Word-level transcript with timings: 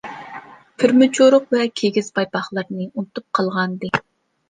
پۈرمە 0.83 1.09
چورۇق 1.19 1.45
ۋە 1.57 1.69
كىگىز 1.83 2.11
پايپاقلىرىنى 2.19 2.91
ئۇنتۇپ 2.91 3.31
قالغانىدى. 3.41 3.97